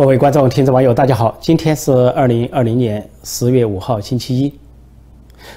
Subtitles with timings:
[0.00, 1.36] 各位观众、听众、网友，大家好！
[1.42, 4.50] 今天是二零二零年十月五号，星期一。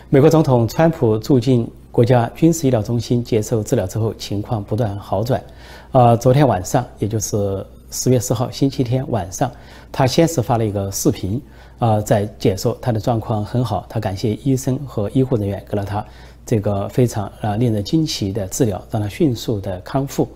[0.09, 5.41] 美国总统川普住进国家军事医疗中心接受治疗之后，情况不断好转。
[5.93, 9.49] 啊，昨天晚上，也就是十月四号星期天晚上，
[9.93, 11.41] 他先是发了一个视频，
[11.79, 16.05] 啊，在解说他的状况很好，他感谢医生和医护人员给了他
[16.45, 20.27] 这个非常啊令人惊奇的治疗，让他迅速的康复。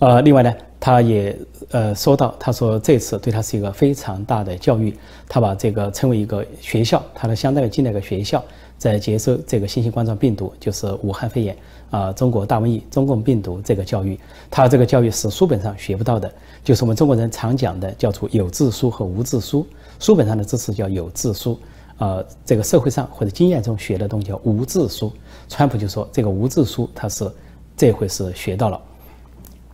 [0.00, 0.52] 呃，另外呢。
[0.80, 1.38] 他也
[1.72, 4.96] 呃说到，他说这次对他是一个非常大的教育，
[5.28, 8.42] 他把这个称为一个学校，他的相当于进了一个学校，
[8.78, 11.54] 在接受这个新型冠状病毒，就是武汉肺炎
[11.90, 14.18] 啊，中国大瘟疫、中共病毒这个教育。
[14.50, 16.32] 他这个教育是书本上学不到的，
[16.64, 19.66] 就是我们中国人常讲的叫做有字书和无字书。
[19.98, 21.60] 书本上的知识叫有字书，
[21.98, 25.12] 呃，这个社会上或者经验中学的东西叫无字书。
[25.46, 27.30] 川普就说这个无字书他是
[27.76, 28.80] 这回是学到了。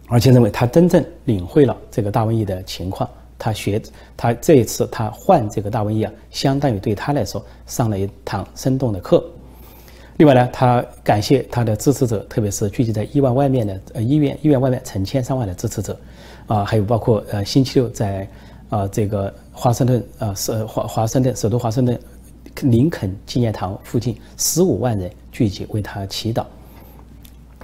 [0.09, 3.83] 而且认为他真正领会了这个大瘟疫的情况，他学
[4.17, 9.25] 他这一次他患这个大瘟疫啊，相当于对他来说上了一堂生动的课。
[10.19, 15.98] 另外呢，他感谢他的支持者，特别是聚集在医院外面的呃医院医院外面成千上万的支持者，
[16.47, 18.28] 啊，还有包括呃星期六在
[18.69, 21.98] 啊这个华盛顿啊是华华盛顿首都华盛顿
[22.62, 26.44] 林肯纪念堂附近十五万人聚集为他祈祷。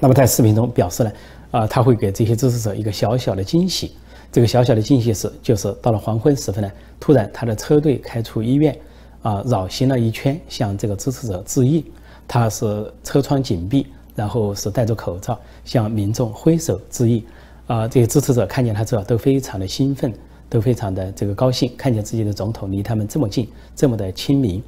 [0.01, 1.13] 那么在视频中表示呢。
[1.53, 3.93] 啊，他会给这些支持者一个小小的惊喜。
[4.33, 8.75] 这个小小的惊喜是，就是到了黄昏时分呢，突然他的车队开出医院，
[9.21, 11.85] 啊，绕行了一圈，向这个支持者致意。
[12.27, 13.87] 他是车窗紧闭，
[14.17, 17.23] 然后是戴着口罩，向民众挥手致意。
[17.67, 20.11] 啊，这些支持者看见他之后都非常的兴奋，
[20.49, 24.63] 都非常的这个高兴，看见自己的总统离他们这么近，这么的亲民。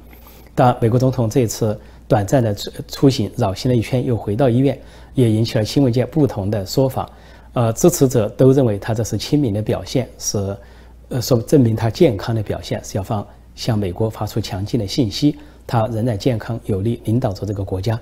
[0.53, 1.77] 当美国总统这一次。
[2.07, 4.77] 短暂的出出行，绕行了一圈，又回到医院，
[5.13, 7.09] 也引起了新闻界不同的说法。
[7.53, 10.57] 呃，支持者都认为他这是亲民的表现，是
[11.09, 13.25] 呃说证明他健康的表现，是要放
[13.55, 17.99] 向美国发出强劲的信息，他仍然健康有力，领导着这个国家。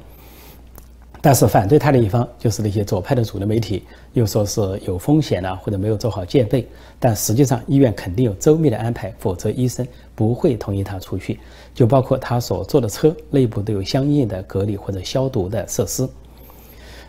[1.25, 6.67] 但是反对他的一方就是那些左派的主流媒体，又说是有风险啊，或者没有做好戒备。
[6.99, 11.39] 但实际上，医院肯定有周密的安排，否则医生不会同意他出去。
[11.73, 16.05] 就包括他所坐的车内部都有相应的隔离或者消毒的设施。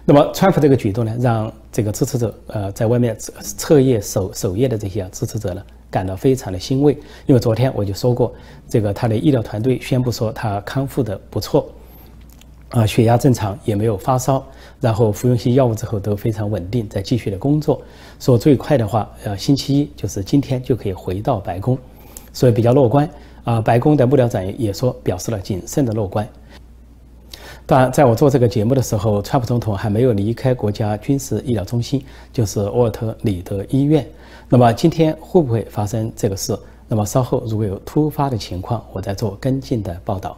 [0.04, 3.18] 那么，川普这个举动呢，让这个支持者，呃，在外面
[3.58, 6.96] 彻夜守守夜的这些支持者呢，感到非常的欣慰。
[7.26, 8.32] 因为昨天我就说过，
[8.68, 11.68] 这个他的医疗团队宣布说他康复的不错。
[12.74, 14.44] 啊，血压正常，也没有发烧，
[14.80, 17.80] 然后服用些药物之后都非常稳定，在继续的工作。
[18.18, 21.78] 说最快的话，呃，星期一就是今天就可以回到白宫，
[22.32, 23.08] 所以比较乐观。
[23.44, 26.28] 啊，白宫的幕僚长也说表示了谨慎的乐观。
[27.64, 34.04] 当然，在我做这个节目的时候，川普总统还没有离开国家军事医疗中心，就是沃尔特里德医院。
[34.48, 36.58] 那么今天会不会发生这个事？
[36.88, 40.36] 那么稍后如果有突发的情况，我再做跟进的报道。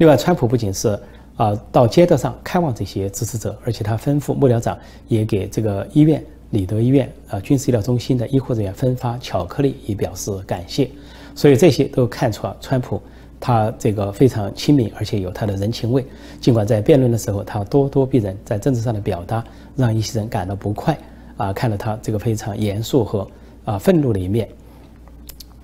[0.00, 0.98] 另外，川普不仅是
[1.36, 4.76] 啊到街道上看望这些支持者，而且他吩咐幕僚长
[5.08, 10.90] 也给这个医院里德医院啊军事医疗中心的医护人员分发巧克力，以表示感谢。
[11.34, 12.98] 所以这些都看出了川普
[13.38, 16.02] 他这个非常亲民，而且有他的人情味。
[16.40, 19.44] 尽管在辩论的时候他咄咄逼人，在政治上的表达
[19.76, 20.98] 让一些人感到不快
[21.36, 23.28] 啊，看到他这个非常严肃和
[23.66, 24.48] 啊愤怒的一面，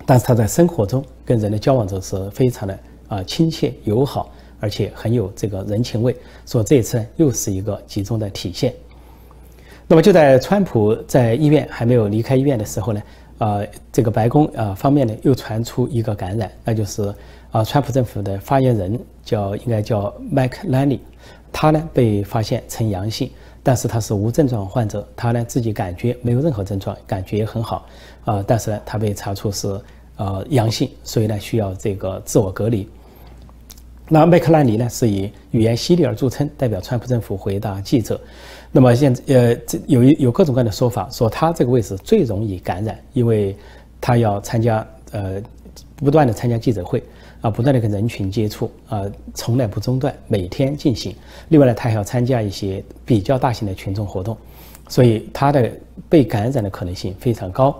[0.05, 2.77] 但是他在生活中跟人的交往中是非常的。
[3.07, 6.15] 啊，亲切友好，而且很有这个人情味。
[6.45, 8.73] 说这一次又是一个集中的体现。
[9.87, 13.01] 那么就在川普在医院还没有离开医院的时候呢，
[13.37, 17.13] 啊，这个白宫啊方面呢又传出一个感染，那就是
[17.51, 20.99] 啊，川普政府的发言人叫应该叫麦克兰尼，
[21.53, 23.31] 他呢被发现呈阳性，
[23.63, 27.85] 但是他是无症状患者，他呢自己感觉没有任何症状，感觉也很好
[28.25, 29.79] 啊，但是呢他被查出是
[30.17, 32.89] 呃阳性，所以呢需要这个自我隔离。
[34.09, 38.19] 那麦克兰尼呢，是以语言犀利而著称，代表川普政府回答记者。
[38.71, 43.55] 那么现呃，这有一有各种各样的说法，说他这个位置最容易感染，因为
[43.99, 45.41] 他要参加呃
[45.97, 47.03] 不断的参加记者会
[47.41, 49.03] 啊，不断的跟人群接触啊，
[49.33, 51.13] 从来不中断，每天进行。
[51.49, 54.37] 另外呢，他还要参加一些比较大型的群众活动，
[54.87, 55.69] 所以他的
[56.07, 57.77] 被感染的可能性非常高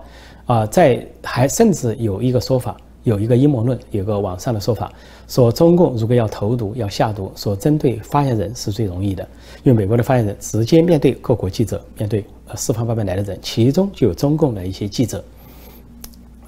[0.48, 0.66] 啊。
[0.66, 2.76] 在还甚至有一个说法。
[3.04, 4.92] 有一个阴谋论，有个网上的说法，
[5.30, 9.26] 说中共如果要投毒、要下毒，说针对发言人是最容易的，
[9.64, 15.24] 因为美国的发言人直接面对各国记者，面对呃四方八面来的人，其中就有中共的一些记者，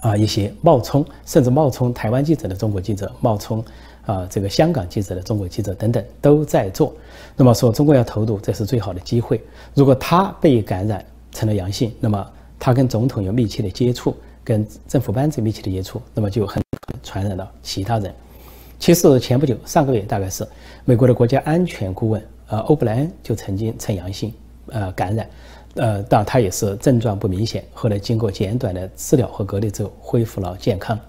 [0.01, 3.63] 啊，一些冒充甚至冒充台湾记者的中国记者，冒充
[4.05, 6.93] 啊这个香港记者的中国记者等等都在做。
[7.37, 9.41] 那么说中共要投毒，这是最好的机会。
[9.73, 12.27] 如果他被感染成了阳性，那么
[12.59, 18.13] 他跟总统有密切的接触，跟政府班子密切的接触，那么就很可能传染到其他人。
[18.77, 20.47] 其实前不久，上个月大概是
[20.85, 24.33] 美国的国家安全顾问呃欧布莱恩就曾经呈阳性
[24.67, 25.29] 呃感染，
[25.75, 30.99] 呃但他也是症状不明显，后来经过简短的治疗和隔离之后恢复了健康。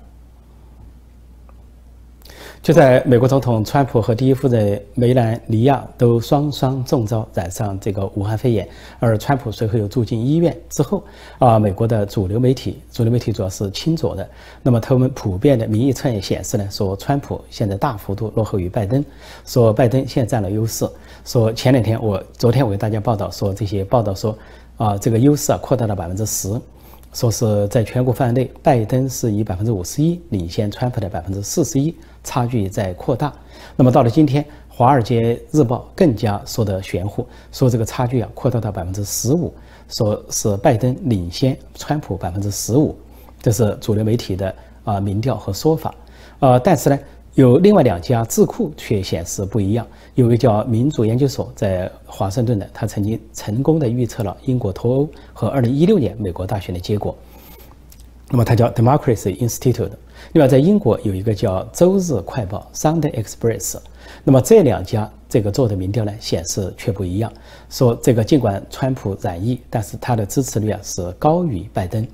[2.62, 8.68] 就在美国总统川普和第一夫人梅兰妮亚都双双中招染上这个武汉肺炎，
[8.98, 11.02] 而川普随后又住进医院之后，
[11.38, 14.28] 啊，美国的主流媒体，主流媒体主要是亲左的，
[14.62, 19.02] 那么他们普遍的民意测验显示呢，说川普现在大幅度落后于拜登，
[19.46, 20.86] 说拜登现在占了优势，
[21.24, 24.36] 说前两天我昨天我给大家报道说这些报道说，
[24.76, 26.60] 啊，这个优势啊扩大了百分之十。
[27.12, 33.32] 说是在全国范围内，拜登是以百分之五十一领先川普的百分之四十一，差距在扩大。
[33.76, 39.52] 那么到了今天，《华尔街日报》更加说的玄乎，说这个差距啊扩大到百分之十五，
[39.88, 42.96] 说是拜登领先川普百分之十五，
[43.42, 44.54] 这是主流媒体的
[44.84, 45.94] 啊民调和说法。
[46.38, 46.98] 呃，但是呢。
[47.40, 49.86] 有另外两家智库却显示不一样。
[50.14, 57.16] 有一个叫民主研究所在华盛顿的，他曾经成功的预测了英国脱欧和2016年美国大选的结果。
[58.28, 59.88] 那么它叫 Democracy Institute。
[60.34, 63.78] 另外在英国有一个叫周日快报 Sunday Express。
[64.22, 67.32] 那么这两家这个做的民调呢，显示却不一样。
[67.70, 72.06] 说这个尽管川普染疫，但是他的支持率啊是高于拜登。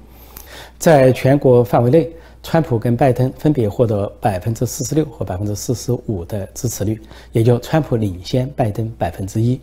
[0.78, 2.08] 在全国范围内。
[2.42, 7.00] 川普跟拜登分别获得百分之四十六和百分之四十五的支持率，
[7.32, 9.60] 也就川普领先拜登百分之一。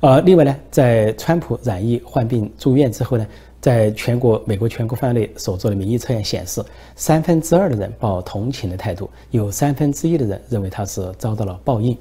[0.00, 3.26] 呃，另外呢，在川普染疫患病住院之后呢，
[3.60, 6.62] 在全国美国全国范围内所做的民意测验显示，
[6.96, 11.96] 三分之二的人抱同情的态度，有三分之一的人认为他是遭到了报应。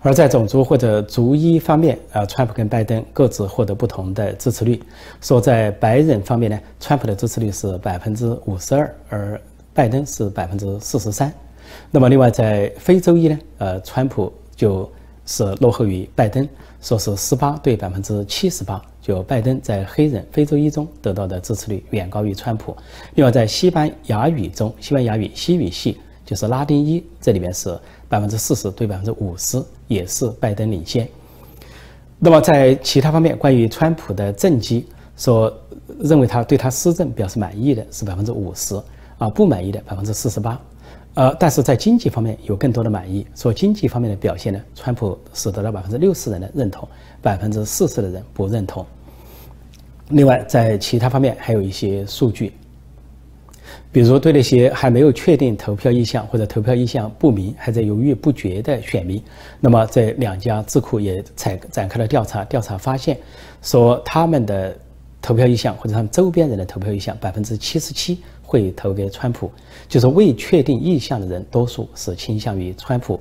[0.00, 4.82] 而在种族或者族裔方面，呃，川普跟拜登各自获得不同的支持率。
[5.20, 9.40] 说在白人方面呢，川普的支持率是百分之五十二，而
[9.74, 11.32] 拜登是百分之四十三。
[11.90, 14.90] 那么另外在非洲裔呢，呃，川普就
[15.24, 16.46] 是落后于拜登，
[16.80, 22.76] 说是十八对百分之七十八，就拜登在黑人非洲裔中得到的支持率远高于川普。
[23.14, 25.98] 另外在西班牙语中，西班牙语西语系
[26.32, 27.78] 就是拉丁裔，这里面是。
[28.08, 31.08] 百分之四十对百分之五十也是拜登领先。
[32.18, 34.86] 那么在其他方面，关于川普的政绩，
[35.16, 35.50] 说
[35.98, 38.78] 认为他对他施政表示满意的是百分之五十，
[39.16, 40.60] 啊不满意的百分之四十八。
[41.14, 46.86] 呃，但是在经济方面有更多的满意，说经济方面的表现呢，川普是得到百分之六十人的认同，
[47.22, 48.84] 百分之四十的人不认同。
[50.10, 52.52] 另外，在其他方面还有一些数据。
[53.92, 59.22] 比如对那些还没有确定投票意向或者投票意向不明、还在犹豫不决的选民，
[59.60, 62.42] 那么这两家智库也采展开了调查。
[62.46, 63.18] 调查发现，
[63.60, 64.74] 说他们的
[65.20, 69.50] 投票意向或者他们周边人的投票意向，百分之七十七会投给川普，
[69.86, 73.20] 就是未确定意向的人多数是倾向于川普。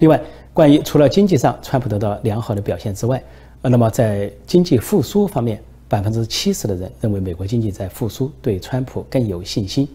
[0.00, 0.20] 另外，
[0.52, 3.22] 关于除了经济上川普得到良好的表现之外，
[3.62, 5.62] 呃，那么在经济复苏方面。
[5.92, 9.86] 百分之七十的人认为美国经济在复苏，对川普更有信心。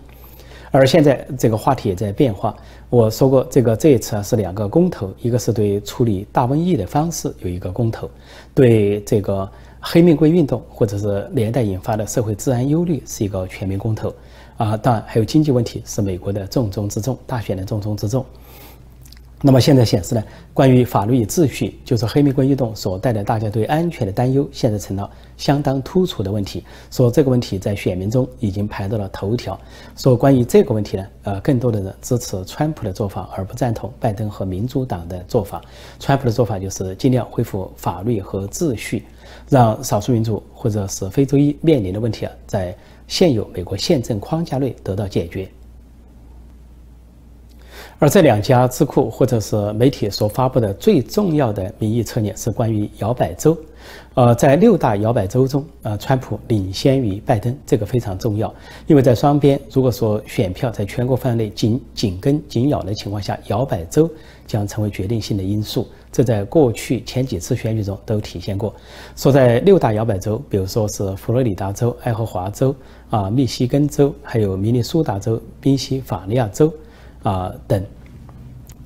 [0.70, 2.56] 而现在这个话题也在变化。
[2.88, 8.08] 我说过，这个这一次啊是两个公投，一个是对处理大瘟疫的方式有一个公投，
[8.54, 9.50] 对这个
[9.80, 14.14] 黑命贵运动或者是连带引发的社会治安忧虑是一个全民公投。
[14.57, 18.24] 啊，当然还有经济问题是美国的重中之重，大选的重中之重。
[19.40, 26.64] 那么现在显示呢，关于法律与秩序，就是黑玫瑰运动所带来大家对安全的担忧，现在成了相当突出的问题。
[26.90, 29.60] 说这个问题在选民中已经排到了头条。
[29.96, 35.62] 说关于这个问题呢，呃，更多的人支持川普的做法，而不赞同拜登和民主党的做法。
[36.00, 39.04] 川普的做法就是尽量恢复法律和秩序，
[39.50, 42.76] 让少数民族或者是非洲裔面临的问题啊，在
[43.08, 45.48] 现有美国宪政框架内得到解决。
[47.99, 53.57] 而这两家智库或者是媒体所发布的最重要的民意测验是关于摇摆州，
[54.13, 58.54] 呃，在六大摇摆州中，呃，川普领先于拜登，这个非常重要，
[58.85, 64.07] 因为在双边如果说选票在全国范围内紧紧跟紧咬的情况下，摇摆州
[64.45, 65.87] 将成为决定性的因素。
[66.11, 68.73] 这在过去前几次选举中都体现过。
[69.16, 72.75] 说在六大摇摆州，比如说是佛罗里达州、爱荷华州、
[73.09, 76.71] 啊密西根州，还有明尼苏达州、宾夕法尼亚州。
[77.24, 77.83] 啊，等，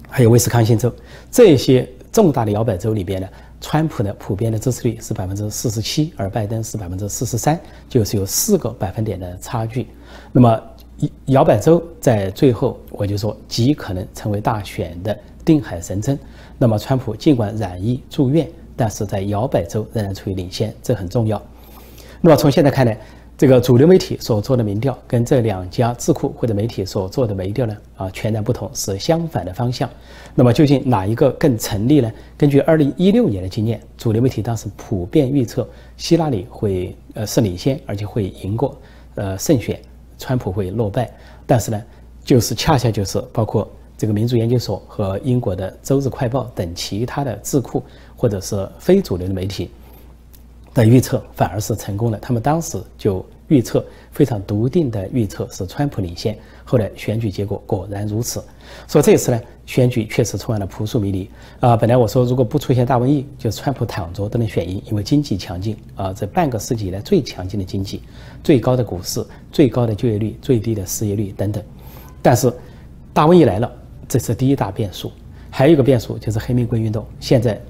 [0.09, 0.91] 还有威斯康星州
[1.29, 3.27] 这些重大的摇摆州里边呢，
[3.59, 9.87] 川普的普遍的支持率是百分之四十七，而拜登是百分之四十三，就是有四个百分点的差距。
[10.31, 10.61] 那么
[11.25, 16.17] 摇摆州在最后，我就说极可能成为大选的定海神针。
[16.57, 21.41] 那么川普尽管染疫住院，但是在摇摆州仍然处于领先，这很重要。
[22.19, 22.97] 那么从现在看来。
[23.41, 29.89] 这个主流媒体所做的民调跟这两家智库或者媒体所做的民调呢，啊，全然不同，是相反的方向。
[30.35, 32.11] 那么究竟哪一个更成立呢？
[32.37, 35.67] 根据二零一六年的经验，主流媒体当时普遍预测
[35.97, 38.77] 希拉里会呃是领先，而且会赢过
[39.15, 39.81] 呃胜选，
[40.19, 41.11] 川普会落败。
[41.47, 41.83] 但是呢，
[42.23, 43.67] 就是恰恰就是包括
[43.97, 47.81] 这个民族研究所和英国的《周日快报》等其他的智库
[48.15, 49.71] 或者是非主流的媒体。
[50.73, 56.37] 的预测反而是成功了，他们当时就预测非常笃定的预测是川普领先。
[56.63, 58.41] 后来选举结果果然如此，
[58.87, 61.29] 所以这次呢，选举确实充满了扑朔迷离
[61.59, 61.75] 啊！
[61.75, 68.01] 本来我说如果不出现大瘟疫，就川普躺着都能选赢，因为经济强劲啊，这半个世纪以来最强劲的经济，
[68.41, 71.61] 最高的股市，最高的就业率，最低的失业率等等。
[72.21, 72.49] 但是
[73.11, 73.69] 大瘟疫来了，
[74.07, 75.11] 这是第一大变数，
[75.49, 77.61] 还有一个变数就是黑玫瑰运动，现在。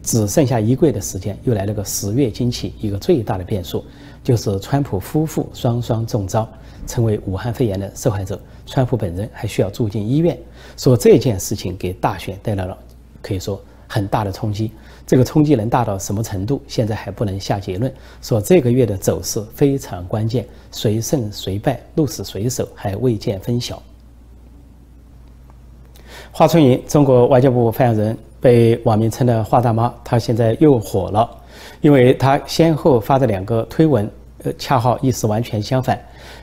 [0.00, 3.84] 只剩下一个月的时间，又来了个十月惊奇，一个最大的变数
[4.22, 6.48] 就是川普夫妇双双中招，
[6.86, 8.40] 成为武汉肺炎的受害者。
[8.66, 10.38] 川普本人还需要住进医院。
[10.76, 12.76] 说这件事情给大选带来了
[13.22, 14.70] 可以说很大的冲击。
[15.06, 17.92] 这个冲击能大到什么程度，现在还不能下结论。
[18.20, 23.82] 说这个月的走势非常关键，谁胜谁败，鹿死谁手还未见分晓。
[26.30, 28.18] 华春莹，中国外交部发言人。
[28.40, 31.28] 被网民称的“华大妈”，她现在又火了，
[31.80, 34.10] 因为他先后发的两个推文，
[34.42, 35.98] 呃，恰好意思完全相反。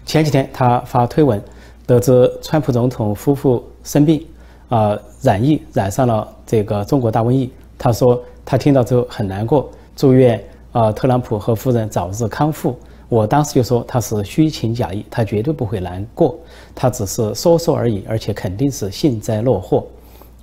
[0.06, 1.42] 前几天他发推文，
[1.86, 4.26] 得知川普总统夫妇生病，
[4.70, 7.52] 啊，染疫，染上了这个中国大瘟疫。
[7.78, 12.78] 他说他听到之后很难过，祝愿啊特朗普和夫人早日康复。
[13.10, 16.38] 我当时就说他是虚情假意，他绝对不会难过，
[16.74, 19.86] 他只是说说而已，而且肯定是幸灾乐祸。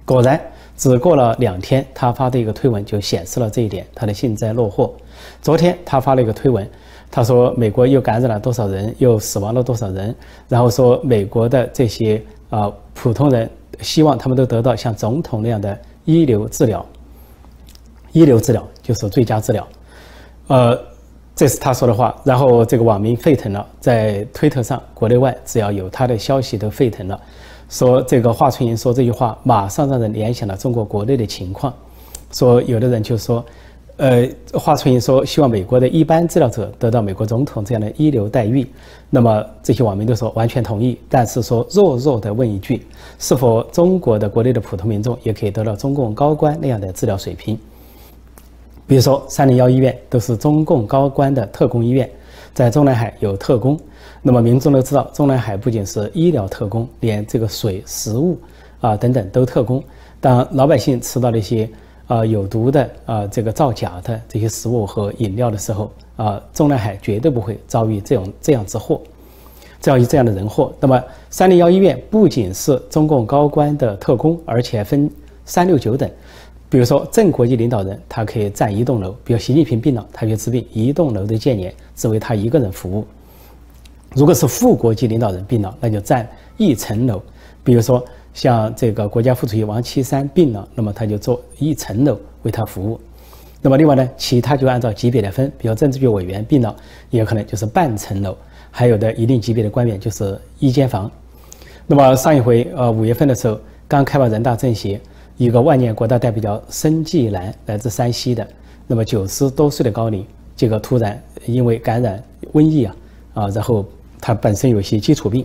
[0.05, 0.39] 果然。
[0.83, 4.93] 只过了两天，他发的一个推文就显示了这一点，他的幸灾乐祸。
[5.41, 6.69] 昨天他发了一个推文，
[7.09, 10.13] 他说美国又感染了多少人，又死亡了多少人，
[10.49, 12.21] 然后说美国的这些
[12.51, 13.49] 啊普通人
[13.79, 16.85] 希望他们都得到像总统那样的一流治疗，
[18.11, 19.65] 一流治疗就是最佳治疗。
[20.49, 20.77] 呃，
[21.37, 27.21] 这是他说的话，然后这个网民沸腾了，在推特上国内外只要有他的消息都沸腾了。
[27.73, 31.73] 说这个华春莹说这句话，马上让人联想到中国国内的情况。
[32.31, 33.43] 说有的人就说，
[33.97, 38.67] 呃，华春莹说希望美国的一般治疗者得到美国总统这样的一流待遇。
[39.09, 42.87] 那么这些网民都说完全同意，但是说弱弱的问一句，
[43.19, 47.59] 是否中国的国内的普通民众也可以得到中共高官那样的治疗水平？
[48.87, 52.07] 比如说三零幺医院都是中共高官的特工医院，
[52.53, 53.81] 在中南海有特工。
[54.25, 58.39] 那么民众都知道，中南海不仅是医疗特工，连这个水、食物
[58.81, 59.83] 啊等等都特工。
[60.21, 61.69] 当老百姓吃到那些
[62.07, 69.01] 啊有毒的啊这个造假的这些食物和饮料的时候啊，中南海绝对不会遭遇这种这样之祸，
[69.81, 70.73] 遭遇这样的人祸。
[70.79, 75.11] 那么三零幺医院不仅是中共高官的特工，而且分
[75.45, 76.09] 三六九等。
[76.71, 83.05] 比如说正国级领导人，他可以占一栋楼；比如习近平病了，他去治病，一栋楼的建言只为他一个人服务。
[84.15, 87.23] 如果是副国级领导人病了，那就占一层楼。
[87.65, 88.05] 比如说，
[88.35, 93.01] 像这个国家副主席王岐山病了，那么他就做一层楼为他服务。
[93.61, 96.75] 那么另外呢，其他就按照级别来分，比如政治局委员病了，
[97.11, 98.37] 也可能就是半层楼。
[98.71, 101.11] 还有的一定级别的官员就是一间房。
[101.87, 105.01] 那么上一回，呃，五月份的时候，刚开完人大政协，
[105.37, 108.47] 一个万年国大代表叫申纪兰，来自山西的，
[108.87, 110.27] 那么九十多岁的高龄，
[110.57, 112.97] 结果突然因为感染瘟疫啊，
[113.35, 113.87] 啊，然后。
[114.23, 115.45] 他本身有些基础病，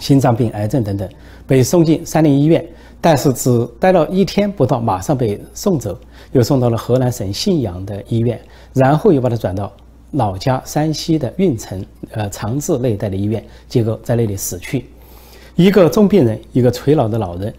[0.00, 1.06] 心脏病、癌症等等，
[1.46, 2.66] 被送进三零医院，
[3.02, 5.96] 但是只待了一天不到，马上被送走，
[6.32, 8.40] 又送到了河南省信阳的医院，
[8.72, 9.70] 然后又把他转到
[10.12, 14.86] 老家山西的运城，呃，长治那一带的医院，结果在那里死去。
[15.54, 17.52] 一个重病人，一个垂老的老人，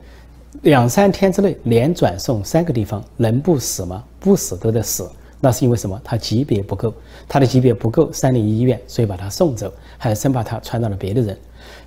[0.63, 4.03] 两三天之内连转送三个地方，能不死吗？
[4.19, 5.07] 不死都得死。
[5.39, 5.99] 那是因为什么？
[6.03, 6.93] 他级别不够，
[7.27, 11.37] 他的级别不够三零一医院，所以把他送走，还生怕他传染了别的人。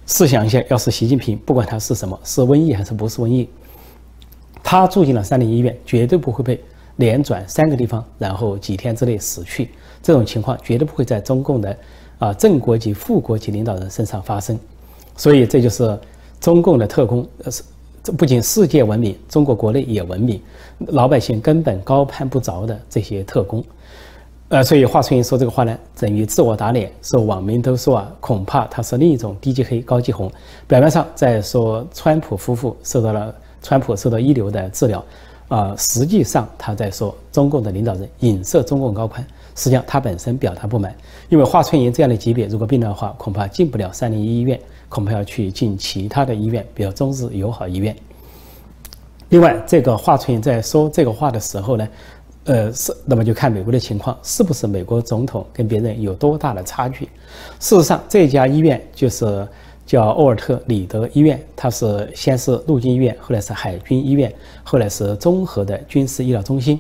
[0.07, 3.49] 试想一下，要是习近平，不管他是什么，是瘟疫还是不是瘟疫，
[4.63, 6.63] 他住进了三零医院，绝对不会被
[6.97, 9.71] 连转三个地方，然后几天之内死去。
[10.03, 11.77] 这种情况绝对不会在中共的
[12.19, 14.59] 啊正国级、副国级领导人身上发生。
[15.17, 15.99] 所以这就是
[16.41, 17.63] 中共的特工，呃是。
[18.03, 20.41] 这不仅世界闻名，中国国内也闻名，
[20.89, 23.63] 老百姓根本高攀不着的这些特工，
[24.49, 30.33] 呃，所以华春莹说这个话呢，等于自我打脸，说网民都说啊，恐怕他是另一种低级黑、高级红，
[30.67, 35.05] 表面上在说川普夫妇受到了川普受到一流的治疗，
[35.49, 39.23] 啊，实际上他在说中共的领导人影射中共高官
[39.55, 40.95] 实际上他本身表达不满，
[41.29, 44.59] 因为华春莹这样的级别，如果病了的话，恐怕进不了三零一医院，
[44.91, 47.97] 恐怕要去进其他的医院，比如中日友好医院。
[49.31, 51.89] 另外，这个华春莹在说这个话的时候呢，
[52.45, 57.05] 呃，是那么就看美国的情况，是不是美国总统跟别人有多大的差距？
[57.61, 59.47] 事实上，这家医院就是
[59.87, 66.77] 叫奥尔特里德医院，它是先是陆军医院，后来是海军医院，后来是综合的军事医疗中心。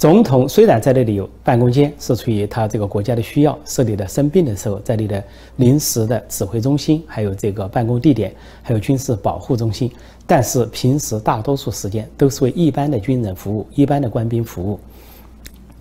[0.00, 5.22] 总统虽然在那里有办公间，是出于他这个国家的需要设立的，生病的时候在那里的
[5.56, 9.92] 临时的指挥中心，还有这个办公地点，还有军事保护中心。
[10.26, 14.80] 但是平时大多数时间都是为一般的军人服务，一般的官兵服务。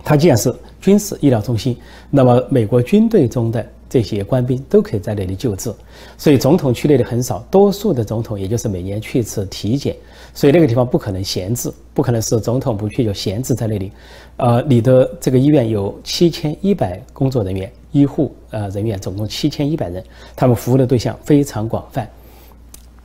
[0.03, 1.77] 它既然是军事医疗中心，
[2.09, 3.65] 那么美国军队中的。
[3.89, 5.73] 这些官兵都可以在那里救治，
[6.15, 9.95] 所以总统去那里很少，多数的总统也就是每年去一次体检，
[10.31, 13.91] 所以那个地方不可能闲置，不可能是总统不去就闲置在那里。
[14.37, 20.03] 呃，你的这个医院有七千一百工作人员，医护呃人员总共七千一百人，
[20.35, 22.07] 他们服务的对象非常广泛。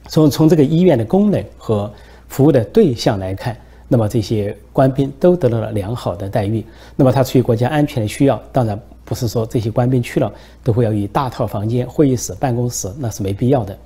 [0.09, 1.91] 从从这个医院的功能和
[2.29, 3.57] 服务的对象来看，
[3.89, 6.63] 那么这些官兵都得到了良好的待遇。
[6.95, 8.79] 那么他出于国家安全的需要，当然。
[9.05, 10.33] 不是说这些官兵去了
[10.63, 13.77] 都会要以大套房间、会议室、办公室，那是没必要的。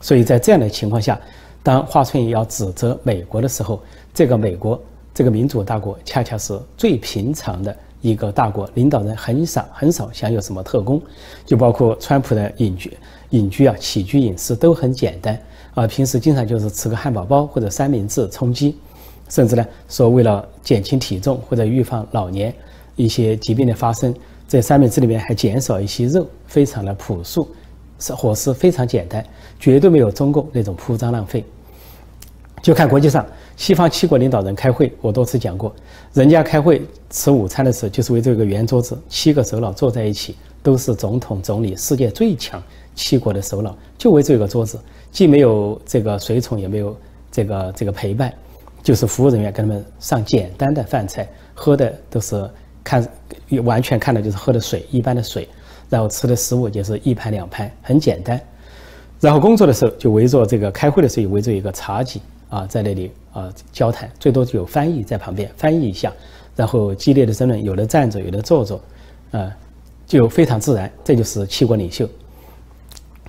[0.00, 1.18] 所以在这样的情况下，
[1.62, 3.80] 当华春莹要指责美国的时候，
[4.12, 4.78] 这个美国
[5.14, 11.00] 这个民主大国恰恰是最平常的一个大国，领导人很少很少享有什么特工，
[11.46, 12.94] 就包括川普的隐居
[13.30, 15.40] 隐居啊、起居饮食都很简单
[15.74, 18.76] 啊，平时经常就是吃个汉堡包或者三明治充饥，
[19.30, 22.52] 甚至呢说为了减轻体重或者预防老年
[22.96, 24.14] 一些疾病的发生。
[24.54, 27.48] 这三明治里面还减少一些肉，非常的朴素，
[27.98, 29.26] 是伙食非常简单，
[29.58, 31.44] 绝对没有中共那种铺张浪费。
[32.62, 35.74] 就看国际上西方七国领导人开会，我多次讲过，
[36.12, 42.62] 人家开会吃午餐的时候，就是围着一个圆桌子，七个首脑坐在一起，都是总统、总理，世界最强
[42.94, 44.78] 七国的首脑，就围着一个桌子，
[45.10, 46.96] 既没有这个随从，也没有
[47.32, 48.32] 这个这个陪伴，
[48.84, 52.48] 就是服务人员给他们上简单的饭菜，喝的都是。
[52.84, 53.04] 看，
[53.64, 55.48] 完全看的就是喝的水，一般的水，
[55.88, 58.40] 然后吃的食物也是一盘两盘，很简单。
[59.20, 62.20] 然后工作的时候就围着这个开会的时候围着一个茶几
[62.50, 66.12] 啊，在那里啊交谈，最多就有翻译在旁边翻译一下。
[66.56, 68.80] 然后激烈的争论，有的站着，有的坐着，
[69.32, 69.50] 啊，
[70.06, 70.88] 就非常自然。
[71.02, 72.08] 这就是七国领袖。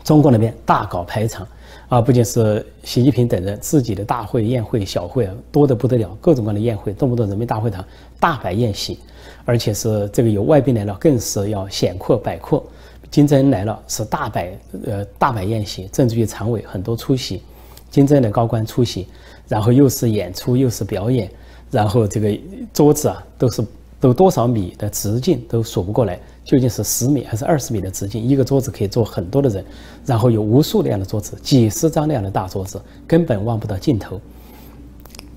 [0.06, 1.46] 中国那边大搞排场。
[1.88, 7.86] 啊，不仅是习近平等人自己的大会、宴会、小会啊，多得不得了，各种各样的宴会，动不动人民大会堂
[8.20, 8.98] 大摆宴席，
[9.46, 12.66] 而且是这个有外宾来了，更是要显阔摆阔。
[13.12, 17.44] 金正恩来了是大摆呃大摆宴席，政治局常委很多出席，
[17.92, 19.08] 金正恩的高官出席，
[19.48, 21.30] 然后又是演出又是表演，
[21.70, 22.36] 然后这个
[22.74, 23.64] 桌子啊都是
[24.00, 26.20] 都多少米的直径都数不过来。
[26.46, 28.24] 究竟是十米还是二十米的直径？
[28.24, 29.66] 一个桌子可以坐很多的人，
[30.06, 34.22] 然后有无数那样的桌子，几十张那样的大桌子，根本望不到尽头。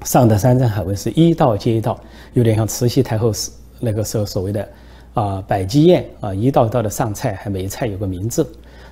[0.04, 1.98] 上的山珍海味是一道接一道，
[2.34, 4.68] 有点像慈禧太后是那个时候所谓的
[5.14, 8.46] 啊百鸡宴啊，一道一道的上菜，还每菜有个名字。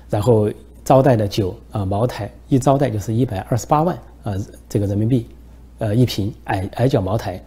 [0.09, 0.49] 然后
[0.83, 4.33] 招待的酒啊，茅台一招待就是一百二十八万啊，
[4.67, 5.27] 这个人民币，
[5.77, 7.41] 呃一瓶矮矮脚茅台，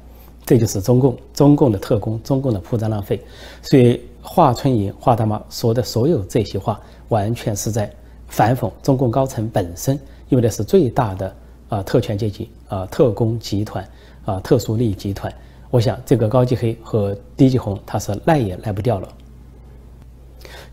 [0.45, 3.21] 这就是中共中共的特工，中共的铺张浪费，
[3.63, 4.01] 所以。
[4.23, 7.91] 华春莹、华大妈说的所有这些话，完全是在
[8.29, 9.99] 反讽中共高层本身，
[10.29, 11.37] 因为那是最大的
[11.71, 13.83] 啊特权阶级啊特工集团
[14.27, 15.33] 啊特殊利益集团。
[15.71, 19.09] 我想这个高级黑和低级红，他是赖也赖不掉了。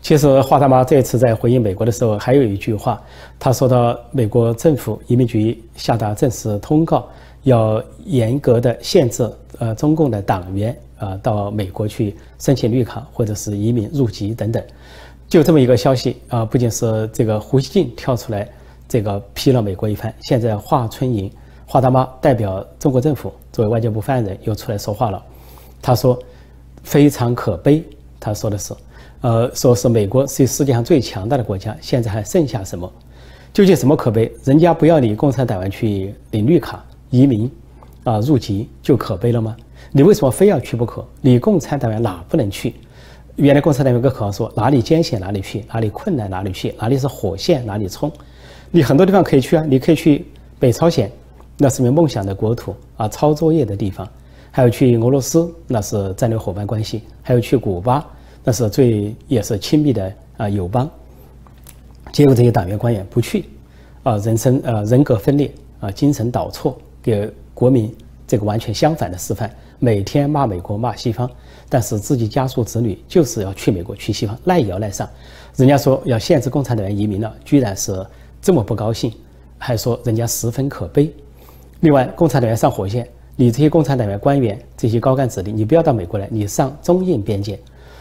[0.02, 3.02] 其实华大妈这次在回应美国的时候，还有一句话，
[3.38, 7.08] 她说到美国政府移民局下达正式通告，
[7.48, 10.74] 要严格的限制呃中共的党员。
[10.98, 14.60] 啊，到美国去申请绿卡或者是移民入籍等等，
[15.28, 16.44] 就这么一个消息啊！
[16.44, 18.48] 不仅是这个胡锡进跳出来，
[18.88, 21.30] 这个批了美国一番，现在华春莹、
[21.64, 25.24] 华大妈代表中国政府作为外交部发言人又出来说话了。
[25.80, 26.18] 他说
[26.82, 27.84] 非常可悲，
[28.18, 28.74] 他说的是，
[29.20, 32.92] 呃，说是美国是世界上最强大的国家，现在还剩下什么？
[33.52, 34.32] 究竟什么可悲？
[34.42, 37.50] 人家不要你共产党员去领绿卡、移民
[38.04, 39.56] 啊入籍就可悲了吗？
[39.92, 41.06] 你为什么非要去不可？
[41.20, 42.74] 你共产党员哪不能去？
[43.36, 48.10] 原来共产党员有个口号说：哪里艰险哪里去，哪里困难哪里去，哪里是火线哪里冲。
[48.70, 50.26] 你很多地方可以去啊，你可以去
[50.58, 51.10] 北朝鲜，
[51.56, 54.06] 那是你梦想的国土啊，抄作业的地方；
[54.50, 58.04] 还有去俄罗斯，那是战略伙伴关系；还有去古巴，
[58.44, 60.90] 那是最也是亲密的啊友邦。
[62.12, 63.44] 结果这些党员官员不去，
[64.02, 67.94] 啊，人生呃人格分裂啊，精神导错，给国民
[68.26, 69.50] 这个完全相反的示范。
[69.80, 71.30] 每天骂美国骂西方，
[71.68, 75.08] 但是自己家属子女就是要去美国去西方，赖也要赖上。
[75.54, 78.04] 人家说要限制共产党员移民了，居然是
[78.42, 79.12] 这么不高兴，
[79.56, 81.12] 还说人家十分可悲。
[81.80, 87.56] 另外，共产党员上火线，你这些共产党员官员这些高干子弟，你不要到美国来，你上中印边界，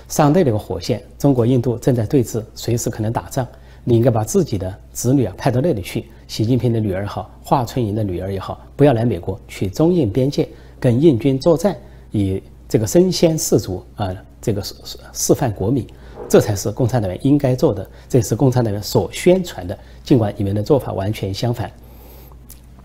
[0.07, 3.47] 上那个火线，中国印度正在对峙，随时可能打仗。
[3.89, 10.45] 你应该把自己的子女啊派到那里去，习近平的女儿也好，华春莹的女儿也好，不要来美国，去中印边界
[10.77, 11.73] 跟印军作战，
[12.11, 14.75] 以这个身先士卒啊，这个示
[15.13, 15.87] 示范国民，
[16.27, 19.79] 这才是共产党员应该做的，这是共产党员所宣传的。
[20.03, 21.71] 尽管你们的做法完全相反，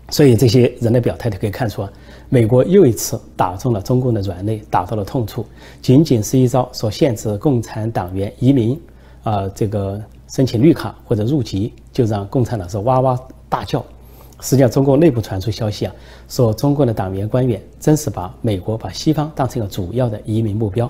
[0.09, 1.91] 所以这些人的表态都可以看出啊，
[2.29, 5.45] 美国又一次打中了中共的软肋，打到了痛处。
[5.81, 8.79] 仅仅是一招说限制共产党员移民
[9.23, 10.01] 啊，这个。
[10.27, 13.83] 申请绿卡或者入籍，就让共产党是哇哇大叫。
[14.41, 15.95] 实际上，中共内部传出消息啊，
[16.27, 20.89] 说中共的党员官员真是把美国、把西方当成一个主要的移民目标，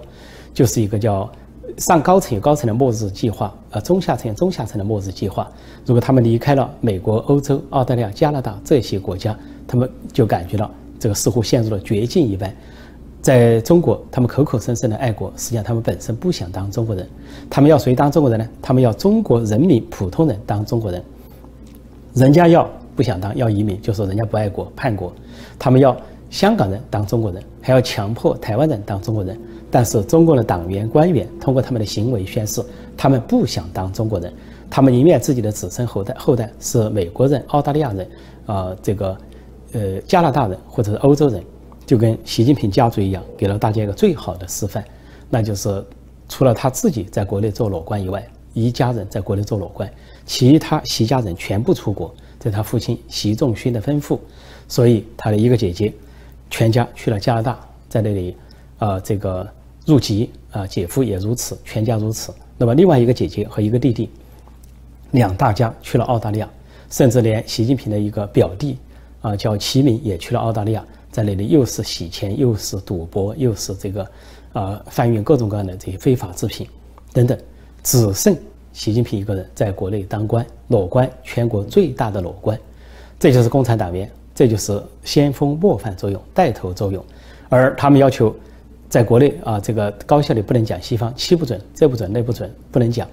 [0.56, 1.32] 就是一个叫
[1.78, 5.52] 上高层有高层的末日计划，呃，中下层有中下层的末日计划。
[5.86, 12.56] 如果他们离开了美国、欧洲、澳大利亚、加拿大这些国家，他们就感觉到这个似乎陷入了绝境一般。
[13.24, 17.08] 在中国，他们口口声声的爱国，实际上他们本身不想当中国人。
[17.50, 18.46] 他们要谁当中国人呢？
[18.62, 21.02] 他们要中国人民普通人当中国人。
[22.14, 25.14] 人家要不想当，要移民，就说人家不爱国、叛国。
[25.58, 25.96] 他们要
[26.30, 29.40] 香港人当中国人，还要强迫台湾人当中国人。
[29.72, 32.62] 但是中国的党员官员通过他们的行为宣示，
[32.98, 34.34] 他们不想当中国人，
[34.70, 38.06] 他们宁愿自己的子孙后代后代是美国人、澳大利亚人，
[38.48, 39.18] 啊，这个
[39.72, 41.42] 呃加拿大人或者是欧洲人。
[41.86, 44.84] 就跟习近平家族一样，给了大家一个最好的示范，
[45.30, 45.86] 那就是
[46.30, 49.92] 除了他自己在国内做裸官以外，一家人在国内做裸官，
[50.26, 54.18] 其他习家人全部出国，这是他父亲习仲勋的吩咐，
[54.68, 55.94] 所以他的一个姐姐，
[56.50, 58.38] 全家去了加拿大，在那里，
[58.80, 59.48] 呃，这个
[59.86, 62.34] 入籍啊，姐夫也如此，全家如此。
[62.58, 64.10] 那么另外一个姐姐和一个弟弟，
[65.12, 66.50] 两大家去了澳大利亚，
[66.90, 68.78] 甚至连习近平的一个表弟
[69.22, 70.86] 啊，叫齐明也去了澳大利亚。
[71.14, 74.12] 在那里又是洗钱，又是赌博，又是这个，
[74.54, 76.68] 呃，贩运各种各样的这些非法制品，
[77.14, 77.38] 等等，
[77.84, 78.36] 只剩
[78.74, 82.60] 习近平一个人在国内当官，裸官，全国最大的裸官，
[83.20, 87.06] 这就是共产党员，这就是先锋模范作用，带头作用，
[87.48, 88.36] 而他们要求，
[88.90, 93.08] 在国内啊，这个高校里不能讲西方，七不准，这不准，那不准，不能讲，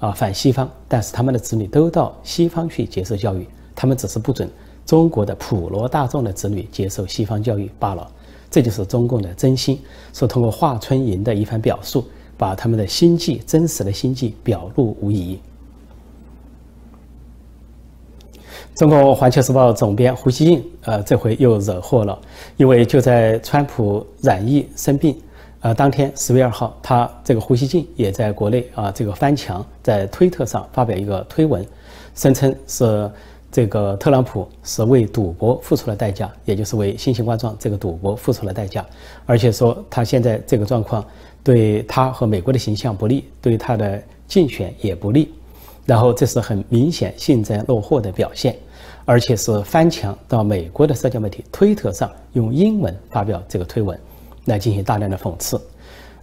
[0.00, 4.48] 啊，反西方，但是他们的子女都到西方去接受教育，他们只是不准。
[4.84, 8.10] 中国的普罗大众的子女接受西方教育罢了，
[8.50, 9.80] 这就是中共的真心。
[10.12, 12.04] 是通过华春莹的一番表述，
[12.36, 15.38] 把他们的心计、真实的心计表露无遗。
[18.74, 22.18] 中国环球时报总编胡锡进，呃，这回又惹祸了，
[22.56, 25.16] 因为就在川普染疫生病，
[25.60, 31.64] 呃，当天十月二号，他这个胡锡进也在国内啊，这个翻墙，在推特上发表一个推文，
[32.14, 33.08] 声称是。
[33.52, 38.82] 这个特朗普是为赌博付出了代价，也就是为新型冠状这个赌博付出了代价，
[39.26, 41.04] 而且说他现在这个状况
[41.44, 45.30] 对他和美国的形象不利，对他的竞选也不利，
[45.84, 48.56] 然后这是很明显幸灾乐祸的表现，
[49.04, 53.98] 而且是翻墙到美国的社交媒体推特上用英文发表这个推文，
[54.46, 55.60] 来进行大量的讽刺。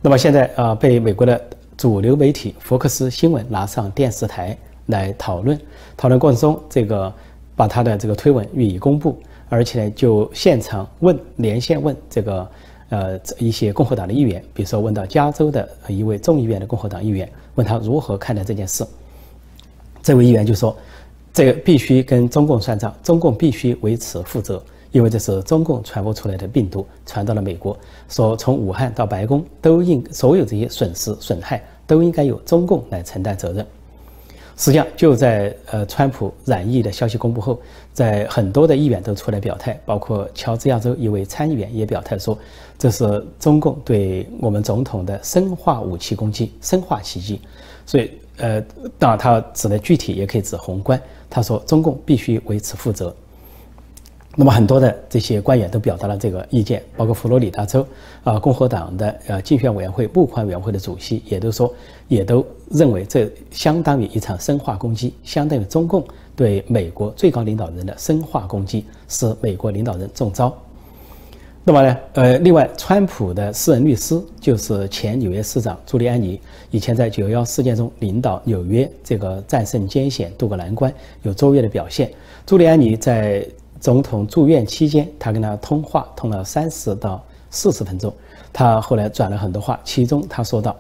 [0.02, 1.39] 那么现在啊，被美国的
[1.78, 4.58] 主流媒体福克斯新闻拿上电视台。
[4.89, 5.60] 来讨论，
[5.97, 7.12] 讨论过程中，这个
[7.56, 12.52] 把他的这个推文予以公布，而且呢，就现场问连线问这个
[12.89, 18.86] 呃一些共和党的议员，比如说问到加州的一位众议院的共和党议员，问他如何看待这件事。
[20.02, 20.75] 这位议员就说
[21.34, 33.63] ：“这个必须跟中共算账，中共必须为此负责，因为这是中共传播出来的病毒传到了美国，说从武汉到白宫都应所有这些损失损害都应该由中共来承担责任。”
[34.60, 37.58] 实际上，就在呃，川普染疫的消息公布后，
[37.93, 42.38] 在很多的议员都出来表态，包括乔治亚州一位参议员也表态说，
[42.78, 47.39] 这是中共对我们总统的生化武器攻击、生化袭击。
[47.86, 48.62] 所以，呃，
[49.00, 51.02] 当然他指的具体也可以指宏观。
[51.30, 53.15] 他说，中共必须为此负责。
[54.39, 57.86] 那么很多的这些官员都表达了这个意见，包括佛罗里达州
[58.23, 61.73] 啊共和党的呃竞选委员会募款委员会的主席也都说，
[62.08, 66.02] 也都认为这相当于一场生化攻击，相当于中共
[66.38, 70.58] 对美国最高领导人的生化攻击，使美国领导人中招。
[71.65, 76.39] 那么呢，呃，另外，川普的私人律师就是前纽约市长朱利安尼，
[76.71, 80.91] 以前在九幺幺事件中领导纽约这个战胜艰险渡过难关，
[81.23, 82.10] 有卓越的表现。
[82.45, 83.45] 朱利安尼在
[83.80, 88.13] 总统住院期间，他跟他通话通了三十到四十分钟。
[88.52, 90.76] 他后来转了很多话，其中他说到：“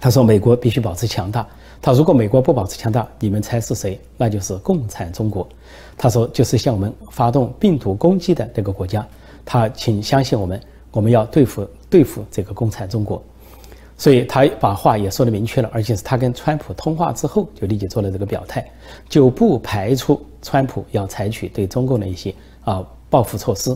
[0.00, 1.46] 他说美国必须保持强大。
[1.80, 4.00] 他如果美国不保持强大，你们猜是谁？
[4.16, 5.46] 那就是共产中国。
[5.96, 9.06] 他说就是向我们发动病毒攻击的那个国家。
[9.44, 13.22] 他请相信我们，我们要对付对付这个共产中国。
[13.96, 18.64] 所以他把话也说得明确了，而且是他跟川普通话之后就立即做了这个表态，
[19.08, 23.74] 就不排除川普要采取对中共的一些啊。”报复措施。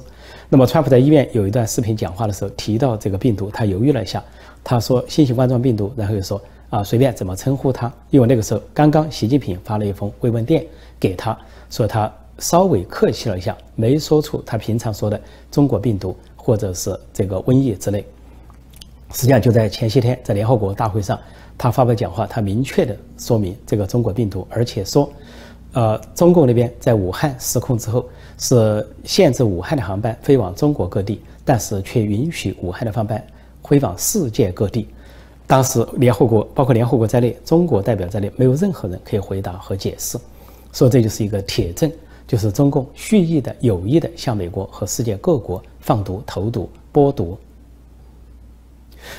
[0.49, 4.23] 那么，川普在医院有一段视频讲话的时候提到这个病毒，他犹豫了一下，
[4.65, 10.67] 他说新型冠状病毒，然后又说啊随便怎么称呼它，因为那个时候刚刚习近平发了一封慰问电
[10.99, 11.39] 给他，
[11.71, 18.05] 说他稍微客气了一下，没说出他平常说的中国病毒或者是这个瘟疫之类。
[19.13, 21.19] 实际上就在前些天在联合国大会上，
[21.59, 25.11] 他发表讲话，他明确的说明这个中国病毒，而且说，
[25.73, 28.05] 呃，中共那边在武汉失控之后。
[28.43, 33.23] 是限制武汉的航班飞往中国各地，但是却允许武汉的航班
[33.63, 34.89] 飞往世界各地。
[35.47, 40.17] 当时联合国，包括联合国在内，中国代表在内，没有任何人可以回答和解释。
[40.73, 41.93] 说这就是一个铁证，
[42.27, 47.37] 就是中共蓄意的、有意的向美国和世界各国放毒、投毒、播毒。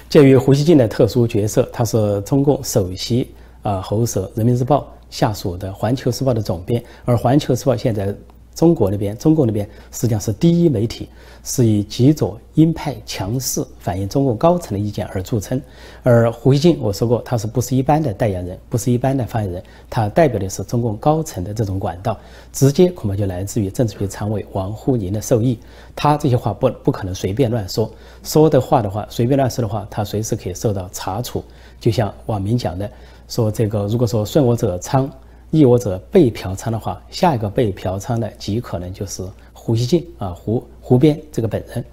[0.09, 3.29] 鉴于胡锡进的特殊角色，他是中共首席
[3.61, 8.15] 啊喉舌，《人民日报》下属的《环球时报》的总编，而《环球时报》现在。
[8.53, 11.07] 中国那边，中共那边实际上是第一媒体，
[11.43, 15.59] 是以极左鹰派强势反映中共高层的意见而著称。
[16.03, 22.19] 而胡锡进，我说过，他是不是一般的代言人，不是一般的发言人，他代表的是中共高层的这种管道，
[22.51, 25.57] 直接恐怕就来自于政治局常委王沪宁的授意。
[25.95, 27.89] 他这些话不不可能随便乱说，
[28.21, 31.43] 说的话的话，随便乱说的话，他随时可以受到查处。
[31.79, 32.91] 就像网民讲的，
[33.27, 35.09] 说这个如果说顺我者昌。
[35.53, 41.83] 逆我者被嫖娼的话，下一个被嫖娼的极可能就是胡锡进啊，胡胡编这个本人。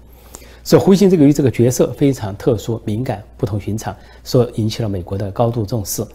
[0.63, 3.93] 所以胡锡进这个于这个角色非常特殊、敏感、不同寻常，
[4.23, 6.05] 所引起了美国的高度重视。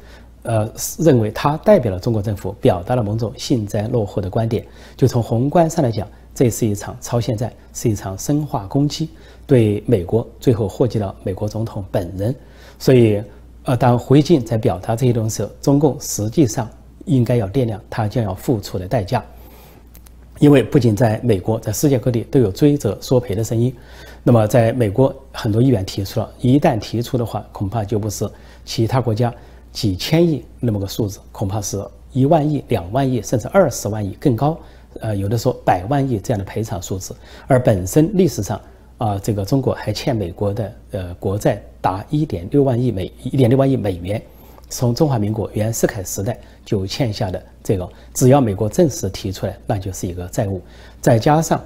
[0.44, 4.64] 呃，认为他代表了中国政府，表达了某种幸灾乐祸的观点。
[4.96, 9.10] 就从宏观上来讲，这是一场超现在，是一场生化攻击，
[9.46, 12.34] 对美国最后祸及了美国总统本人。
[12.78, 13.22] 所以，
[13.64, 16.66] 呃，当胡锡进在表达这些东西时，中共实际上。
[17.04, 19.24] 应该要掂量他将要付出的代价，
[20.38, 23.74] 因为不仅在美国，在世界各地都有追责索赔的声音。
[24.22, 28.28] 那么，在美国，很多议员提出了，一旦提出的话，恐怕就不是
[28.64, 29.32] 其他国家
[29.70, 34.58] 几千亿那么个数字，恐怕是一万亿、两万亿，甚至二十万亿更高。
[35.00, 37.14] 呃，有的说百万亿这样的赔偿数字。
[37.46, 38.60] 而本身历史上
[38.96, 44.22] 啊，这个中国还欠美国的呃国债达一点六万亿美一点六万亿美元。
[44.76, 50.60] 从中华民国袁世凯时代就欠下的这个，只要美国正式提出来，那就是一个债务。
[51.00, 51.62] 再加上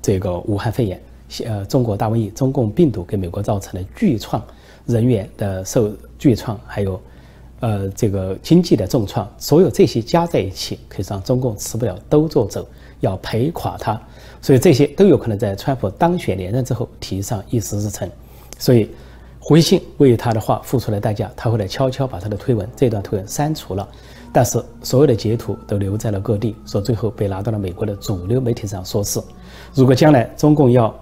[0.00, 1.02] 这个武汉肺炎、
[1.44, 4.40] 呃中国大瘟疫、中共病毒给美国造成的巨创，
[4.86, 7.00] 人员的受巨创，还有
[7.58, 12.64] 呃这个经济的重创，所有这些加在一起，可以让中共吃不了兜着走，
[13.00, 14.00] 要赔垮它。
[14.40, 18.08] 所以这些都有可能在川普当选连任之后提上议事日程。
[18.60, 18.88] 所以。
[19.46, 23.86] 回信为他的话付出了代价，他后来悄悄把他的推文这段推文删除了，
[24.32, 29.20] 但是所有的截图都留在了各地，说最后被拿到了美国的主流媒体上说事。
[29.74, 30.94] 如果将来中共要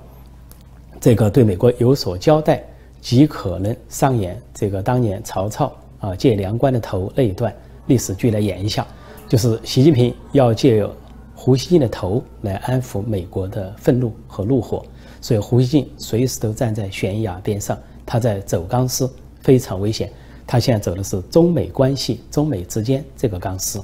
[1.00, 2.64] 这个对美国有所交代，
[3.00, 7.54] 极可能上演这个当年曹操啊借梁关的头那一段
[7.86, 8.84] 历史剧来演一下，
[9.28, 10.84] 就是习近平要借
[11.32, 14.84] 胡锡进的头来安抚美国的愤怒和怒火，
[15.20, 17.78] 所以胡锡进随时都站在悬崖边上。
[18.04, 19.10] 他在走钢丝，
[19.40, 20.10] 非常危险。
[20.46, 23.82] 他现在走的是中美关系、中美之间这个钢丝。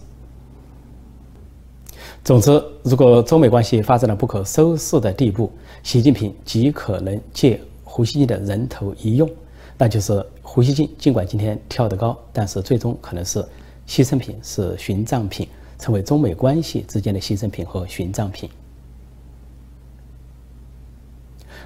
[2.25, 5.51] 总之，如果中美关系发展到不可收拾的地步，
[5.83, 9.31] 习近平极可能借胡锡进的人头一用，
[9.79, 13.41] 那就是胡锡进尽管今天跳得高，但是最终可能是
[13.87, 18.51] 牺牲品，是殉葬品，成为中美关系之间的牺牲品和殉葬品。